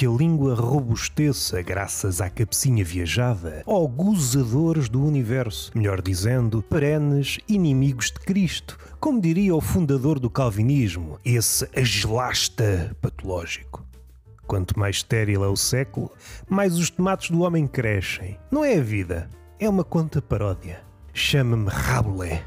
que 0.00 0.06
a 0.06 0.10
língua 0.10 0.54
robusteça 0.54 1.60
graças 1.60 2.22
à 2.22 2.30
cabecinha 2.30 2.82
viajada, 2.82 3.62
ó 3.66 3.86
gozadores 3.86 4.88
do 4.88 5.04
universo, 5.04 5.70
melhor 5.74 6.00
dizendo, 6.00 6.62
perenes 6.62 7.38
inimigos 7.46 8.06
de 8.06 8.18
Cristo, 8.20 8.78
como 8.98 9.20
diria 9.20 9.54
o 9.54 9.60
fundador 9.60 10.18
do 10.18 10.30
calvinismo, 10.30 11.18
esse 11.22 11.68
agelasta 11.76 12.96
patológico. 13.02 13.84
Quanto 14.46 14.78
mais 14.78 14.96
estéril 14.96 15.44
é 15.44 15.48
o 15.48 15.54
século, 15.54 16.10
mais 16.48 16.78
os 16.78 16.88
tomates 16.88 17.30
do 17.30 17.42
homem 17.42 17.66
crescem. 17.66 18.38
Não 18.50 18.64
é 18.64 18.78
a 18.78 18.82
vida, 18.82 19.28
é 19.58 19.68
uma 19.68 19.84
conta 19.84 20.22
paródia. 20.22 20.80
Chama-me 21.12 21.68
Rabelais. 21.68 22.40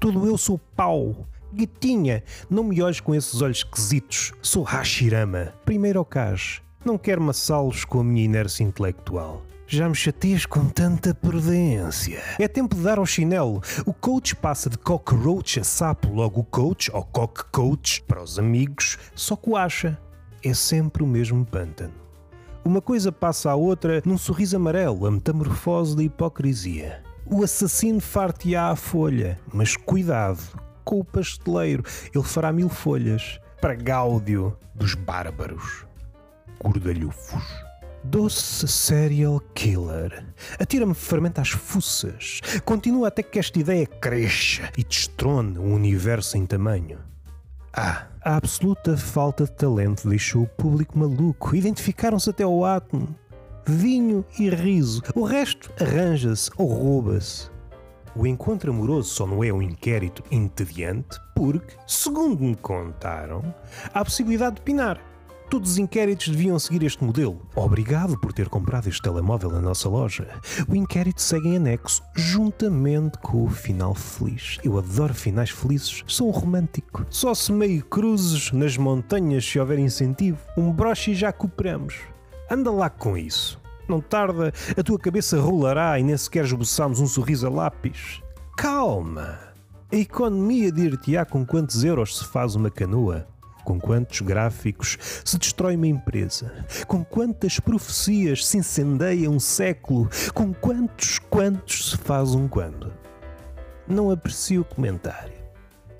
Tudo 0.00 0.26
eu 0.26 0.38
sou 0.38 0.56
pau. 0.56 1.26
Gatinha, 1.52 2.24
não 2.48 2.64
me 2.64 2.80
olhes 2.80 2.98
com 2.98 3.14
esses 3.14 3.42
olhos 3.42 3.58
esquisitos. 3.58 4.32
Sou 4.40 4.62
Hashirama. 4.62 5.52
Primeiro 5.66 5.98
ao 5.98 6.04
cais. 6.06 6.64
Não 6.84 6.98
quero 6.98 7.22
maçá-los 7.22 7.82
com 7.86 8.00
a 8.00 8.04
minha 8.04 8.26
inércia 8.26 8.62
intelectual. 8.62 9.42
Já 9.66 9.88
me 9.88 9.94
chateias 9.94 10.44
com 10.44 10.68
tanta 10.68 11.14
prudência. 11.14 12.22
É 12.38 12.46
tempo 12.46 12.76
de 12.76 12.82
dar 12.82 12.98
ao 12.98 13.06
chinelo. 13.06 13.62
O 13.86 13.94
coach 13.94 14.36
passa 14.36 14.68
de 14.68 14.76
cockroach 14.76 15.58
a 15.58 15.64
sapo, 15.64 16.12
logo 16.12 16.40
o 16.40 16.44
coach, 16.44 16.90
ou 16.92 17.02
cock 17.02 17.44
coach, 17.50 18.02
para 18.02 18.22
os 18.22 18.38
amigos, 18.38 18.98
só 19.14 19.34
que 19.34 19.48
o 19.48 19.56
acha. 19.56 19.98
É 20.44 20.52
sempre 20.52 21.02
o 21.02 21.06
mesmo 21.06 21.42
pântano. 21.42 21.94
Uma 22.62 22.82
coisa 22.82 23.10
passa 23.10 23.50
à 23.50 23.54
outra 23.54 24.02
num 24.04 24.18
sorriso 24.18 24.56
amarelo, 24.56 25.06
a 25.06 25.10
metamorfose 25.10 25.96
da 25.96 26.02
hipocrisia. 26.02 27.02
O 27.24 27.42
assassino 27.42 27.98
far-te-á 27.98 28.68
a 28.68 28.76
folha, 28.76 29.40
mas 29.54 29.74
cuidado 29.74 30.42
com 30.84 31.00
o 31.00 31.04
pasteleiro, 31.04 31.82
ele 32.14 32.24
fará 32.24 32.52
mil 32.52 32.68
folhas 32.68 33.40
para 33.58 33.74
gáudio 33.74 34.54
dos 34.74 34.94
bárbaros 34.94 35.86
gordalhufos. 36.62 37.42
Doce 38.04 38.68
serial 38.68 39.40
killer. 39.54 40.26
Atira-me 40.58 40.94
fermento 40.94 41.40
às 41.40 41.48
fuças. 41.48 42.40
Continua 42.64 43.08
até 43.08 43.22
que 43.22 43.38
esta 43.38 43.58
ideia 43.58 43.86
cresça 43.86 44.70
e 44.76 44.84
destrone 44.84 45.58
o 45.58 45.62
universo 45.62 46.36
em 46.36 46.44
tamanho. 46.44 46.98
Ah, 47.72 48.06
a 48.22 48.36
absoluta 48.36 48.96
falta 48.96 49.44
de 49.44 49.52
talento 49.52 50.08
deixou 50.08 50.42
o 50.42 50.46
público 50.46 50.98
maluco. 50.98 51.56
Identificaram-se 51.56 52.28
até 52.28 52.44
ao 52.44 52.64
átomo. 52.64 53.08
Vinho 53.66 54.24
e 54.38 54.50
riso. 54.50 55.02
O 55.14 55.24
resto 55.24 55.72
arranja-se 55.80 56.50
ou 56.58 56.68
rouba-se. 56.68 57.50
O 58.14 58.26
encontro 58.26 58.70
amoroso 58.70 59.08
só 59.08 59.26
não 59.26 59.42
é 59.42 59.52
um 59.52 59.60
inquérito 59.60 60.22
entediante 60.30 61.18
porque, 61.34 61.74
segundo 61.84 62.44
me 62.44 62.54
contaram, 62.54 63.42
há 63.92 64.00
a 64.00 64.04
possibilidade 64.04 64.56
de 64.56 64.62
pinar. 64.62 65.00
Todos 65.50 65.72
os 65.72 65.78
inquéritos 65.78 66.28
deviam 66.28 66.58
seguir 66.58 66.82
este 66.82 67.04
modelo. 67.04 67.40
Obrigado 67.54 68.18
por 68.18 68.32
ter 68.32 68.48
comprado 68.48 68.88
este 68.88 69.02
telemóvel 69.02 69.50
na 69.50 69.60
nossa 69.60 69.88
loja. 69.88 70.26
O 70.68 70.74
inquérito 70.74 71.20
segue 71.20 71.48
em 71.48 71.56
anexo, 71.56 72.02
juntamente 72.14 73.18
com 73.18 73.44
o 73.44 73.48
final 73.48 73.94
feliz. 73.94 74.58
Eu 74.64 74.78
adoro 74.78 75.14
finais 75.14 75.50
felizes, 75.50 76.02
sou 76.06 76.28
um 76.28 76.32
romântico. 76.32 77.06
Só 77.10 77.34
se 77.34 77.52
meio 77.52 77.84
cruzes 77.84 78.52
nas 78.52 78.76
montanhas 78.76 79.44
se 79.44 79.60
houver 79.60 79.78
incentivo. 79.78 80.38
Um 80.56 80.72
broche 80.72 81.12
e 81.12 81.14
já 81.14 81.32
cooperamos. 81.32 81.94
Anda 82.50 82.70
lá 82.70 82.90
com 82.90 83.16
isso. 83.16 83.60
Não 83.88 84.00
tarda, 84.00 84.52
a 84.76 84.82
tua 84.82 84.98
cabeça 84.98 85.38
rolará 85.38 85.98
e 85.98 86.02
nem 86.02 86.16
sequer 86.16 86.44
esboçamos 86.44 87.00
um 87.00 87.06
sorriso 87.06 87.46
a 87.46 87.50
lápis. 87.50 88.22
Calma! 88.56 89.38
A 89.92 89.96
economia 89.96 90.72
dir-te-á 90.72 91.24
com 91.24 91.44
quantos 91.46 91.84
euros 91.84 92.18
se 92.18 92.24
faz 92.24 92.54
uma 92.54 92.70
canoa? 92.70 93.26
Com 93.64 93.80
quantos 93.80 94.20
gráficos 94.20 94.98
se 95.24 95.38
destrói 95.38 95.76
uma 95.76 95.86
empresa? 95.86 96.52
Com 96.86 97.04
quantas 97.04 97.58
profecias 97.58 98.46
se 98.46 98.58
incendeia 98.58 99.30
um 99.30 99.40
século? 99.40 100.08
Com 100.34 100.52
quantos 100.52 101.18
quantos 101.18 101.90
se 101.90 101.96
faz 101.96 102.34
um 102.34 102.46
quando? 102.46 102.92
Não 103.88 104.10
aprecio 104.10 104.60
o 104.60 104.64
comentário. 104.64 105.32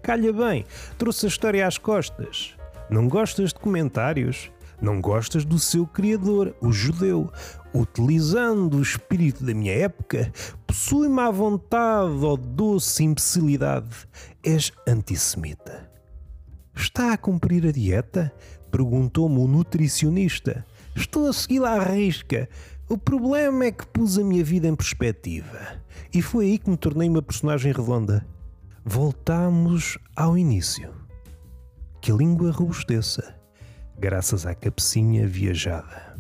Calha 0.02 0.32
bem, 0.32 0.66
trouxe 0.98 1.24
a 1.24 1.28
história 1.28 1.66
às 1.66 1.78
costas. 1.78 2.54
Não 2.90 3.08
gostas 3.08 3.54
de 3.54 3.58
comentários? 3.58 4.50
Não 4.80 5.00
gostas 5.00 5.46
do 5.46 5.58
seu 5.58 5.86
criador, 5.86 6.54
o 6.60 6.70
judeu. 6.70 7.32
Utilizando 7.72 8.76
o 8.76 8.82
espírito 8.82 9.42
da 9.42 9.54
minha 9.54 9.72
época, 9.72 10.30
possui-me 10.66 11.20
à 11.20 11.30
vontade, 11.30 12.22
ó 12.22 12.36
doce 12.36 13.04
imbecilidade. 13.04 14.06
És 14.42 14.70
antissemita. 14.86 15.93
Está 16.76 17.12
a 17.12 17.18
cumprir 17.18 17.66
a 17.66 17.72
dieta? 17.72 18.32
Perguntou-me 18.70 19.38
o 19.38 19.46
nutricionista. 19.46 20.66
Estou 20.96 21.28
a 21.28 21.32
segui-la 21.32 21.74
à 21.74 21.84
risca. 21.84 22.48
O 22.88 22.98
problema 22.98 23.64
é 23.64 23.72
que 23.72 23.86
pus 23.86 24.18
a 24.18 24.24
minha 24.24 24.44
vida 24.44 24.66
em 24.66 24.74
perspectiva. 24.74 25.82
E 26.12 26.20
foi 26.20 26.46
aí 26.46 26.58
que 26.58 26.68
me 26.68 26.76
tornei 26.76 27.08
uma 27.08 27.22
personagem 27.22 27.72
redonda. 27.72 28.26
Voltamos 28.84 29.96
ao 30.14 30.36
início. 30.36 30.92
Que 32.00 32.12
a 32.12 32.14
língua 32.14 32.50
robusteça, 32.50 33.34
graças 33.98 34.44
à 34.44 34.54
cabecinha 34.54 35.26
viajada. 35.26 36.13